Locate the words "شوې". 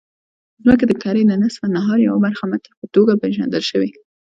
3.71-3.89